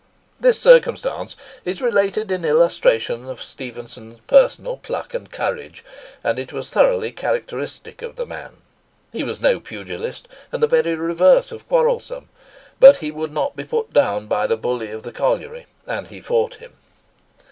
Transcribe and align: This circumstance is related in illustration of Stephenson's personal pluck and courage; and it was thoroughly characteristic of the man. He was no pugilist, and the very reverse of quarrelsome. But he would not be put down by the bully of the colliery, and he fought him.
This 0.39 0.59
circumstance 0.59 1.35
is 1.63 1.79
related 1.79 2.31
in 2.31 2.43
illustration 2.43 3.29
of 3.29 3.39
Stephenson's 3.39 4.19
personal 4.25 4.77
pluck 4.77 5.13
and 5.13 5.29
courage; 5.31 5.85
and 6.23 6.39
it 6.39 6.51
was 6.51 6.71
thoroughly 6.71 7.11
characteristic 7.11 8.01
of 8.01 8.15
the 8.15 8.25
man. 8.25 8.53
He 9.11 9.21
was 9.23 9.41
no 9.41 9.59
pugilist, 9.59 10.27
and 10.51 10.63
the 10.63 10.65
very 10.65 10.95
reverse 10.95 11.51
of 11.51 11.67
quarrelsome. 11.69 12.29
But 12.79 12.97
he 12.97 13.11
would 13.11 13.31
not 13.31 13.55
be 13.55 13.63
put 13.63 13.93
down 13.93 14.25
by 14.25 14.47
the 14.47 14.57
bully 14.57 14.89
of 14.89 15.03
the 15.03 15.11
colliery, 15.11 15.67
and 15.85 16.07
he 16.07 16.19
fought 16.19 16.55
him. 16.55 16.73